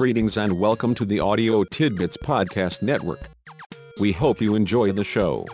[0.00, 3.20] Greetings and welcome to the Audio Tidbits Podcast Network.
[4.00, 5.44] We hope you enjoy the show.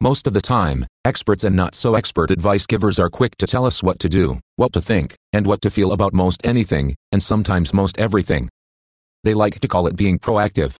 [0.00, 3.66] Most of the time, experts and not so expert advice givers are quick to tell
[3.66, 7.20] us what to do, what to think, and what to feel about most anything, and
[7.20, 8.48] sometimes most everything.
[9.24, 10.76] They like to call it being proactive.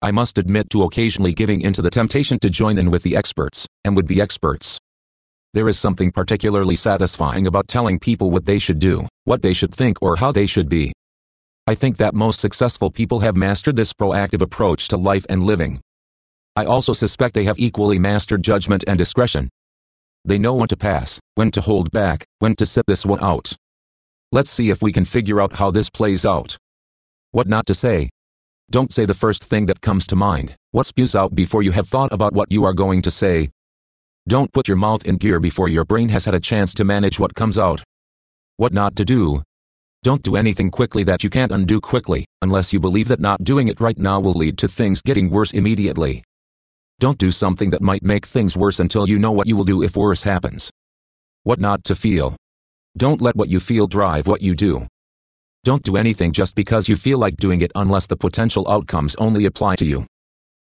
[0.00, 3.66] I must admit to occasionally giving into the temptation to join in with the experts,
[3.84, 4.78] and would be experts.
[5.54, 9.72] There is something particularly satisfying about telling people what they should do, what they should
[9.72, 10.92] think, or how they should be.
[11.68, 15.80] I think that most successful people have mastered this proactive approach to life and living.
[16.56, 19.48] I also suspect they have equally mastered judgment and discretion.
[20.24, 23.54] They know when to pass, when to hold back, when to sit this one out.
[24.32, 26.56] Let's see if we can figure out how this plays out.
[27.30, 28.10] What not to say.
[28.72, 31.86] Don't say the first thing that comes to mind, what spews out before you have
[31.86, 33.50] thought about what you are going to say,
[34.26, 37.20] don't put your mouth in gear before your brain has had a chance to manage
[37.20, 37.82] what comes out.
[38.56, 39.42] What not to do.
[40.02, 43.68] Don't do anything quickly that you can't undo quickly, unless you believe that not doing
[43.68, 46.24] it right now will lead to things getting worse immediately.
[47.00, 49.82] Don't do something that might make things worse until you know what you will do
[49.82, 50.70] if worse happens.
[51.42, 52.34] What not to feel.
[52.96, 54.86] Don't let what you feel drive what you do.
[55.64, 59.44] Don't do anything just because you feel like doing it unless the potential outcomes only
[59.44, 60.06] apply to you.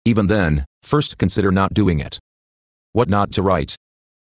[0.04, 2.20] Even then, first consider not doing it.
[2.98, 3.76] What not to write.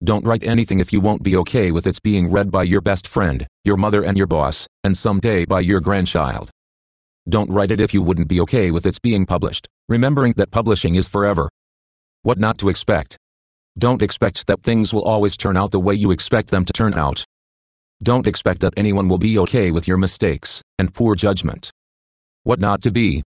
[0.05, 3.05] Don't write anything if you won't be okay with its being read by your best
[3.05, 6.49] friend, your mother and your boss, and someday by your grandchild.
[7.27, 10.95] Don't write it if you wouldn't be okay with its being published, remembering that publishing
[10.95, 11.49] is forever.
[12.21, 13.17] What not to expect.
[13.77, 16.93] Don't expect that things will always turn out the way you expect them to turn
[16.93, 17.25] out.
[18.01, 21.69] Don't expect that anyone will be okay with your mistakes and poor judgment.
[22.43, 23.23] What not to be.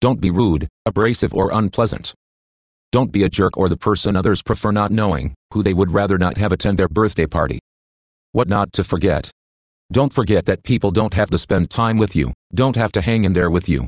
[0.00, 2.14] Don't be rude, abrasive, or unpleasant.
[2.92, 6.18] Don't be a jerk or the person others prefer not knowing, who they would rather
[6.18, 7.60] not have attend their birthday party.
[8.32, 9.30] What not to forget.
[9.92, 13.22] Don't forget that people don't have to spend time with you, don't have to hang
[13.24, 13.86] in there with you.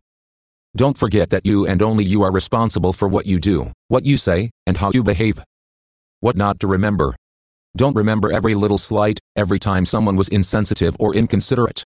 [0.76, 4.16] Don't forget that you and only you are responsible for what you do, what you
[4.16, 5.42] say, and how you behave.
[6.20, 7.16] What not to remember.
[7.76, 11.82] Don't remember every little slight, every time someone was insensitive or inconsiderate.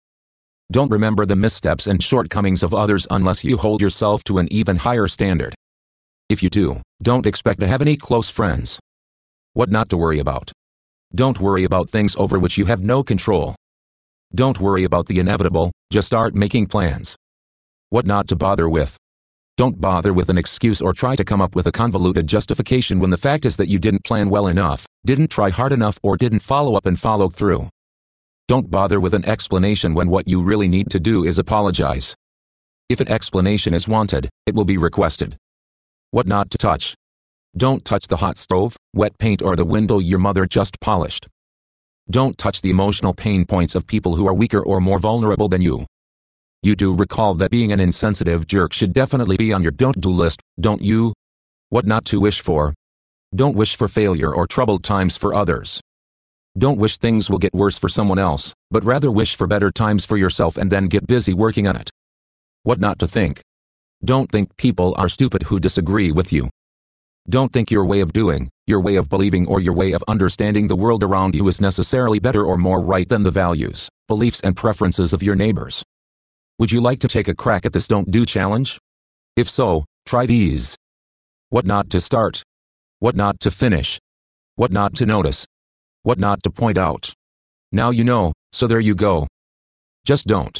[0.72, 4.78] Don't remember the missteps and shortcomings of others unless you hold yourself to an even
[4.78, 5.54] higher standard.
[6.30, 8.80] If you do, don't expect to have any close friends.
[9.54, 10.52] What not to worry about.
[11.14, 13.56] Don't worry about things over which you have no control.
[14.34, 17.16] Don't worry about the inevitable, just start making plans.
[17.90, 18.98] What not to bother with.
[19.56, 23.12] Don't bother with an excuse or try to come up with a convoluted justification when
[23.12, 26.40] the fact is that you didn't plan well enough, didn't try hard enough, or didn't
[26.40, 27.70] follow up and follow through.
[28.48, 32.16] Don't bother with an explanation when what you really need to do is apologize.
[32.90, 35.38] If an explanation is wanted, it will be requested.
[36.14, 36.94] What not to touch.
[37.58, 41.28] Don't touch the hot stove, wet paint, or the window your mother just polished.
[42.08, 45.64] Don't touch the emotional pain points of people who are weaker or more vulnerable than
[45.64, 45.88] you.
[46.62, 50.12] You do recall that being an insensitive jerk should definitely be on your don't do
[50.12, 51.14] list, don't you?
[51.70, 52.76] What not to wish for.
[53.34, 55.82] Don't wish for failure or troubled times for others.
[56.56, 60.06] Don't wish things will get worse for someone else, but rather wish for better times
[60.06, 61.90] for yourself and then get busy working on it.
[62.62, 63.42] What not to think.
[64.06, 66.50] Don't think people are stupid who disagree with you.
[67.30, 70.68] Don't think your way of doing, your way of believing, or your way of understanding
[70.68, 74.58] the world around you is necessarily better or more right than the values, beliefs, and
[74.58, 75.84] preferences of your neighbors.
[76.60, 78.78] Would you like to take a crack at this don't do challenge?
[79.38, 80.76] If so, try these.
[81.50, 82.44] What not to start.
[83.00, 84.00] What not to finish.
[84.56, 85.46] What not to notice.
[86.02, 87.14] What not to point out.
[87.72, 89.28] Now you know, so there you go.
[90.06, 90.60] Just don't.